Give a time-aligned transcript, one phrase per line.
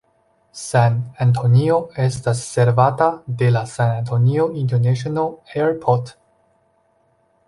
[0.59, 3.09] San-Antonio estas servata
[3.41, 6.11] de la San Antonio International Airport.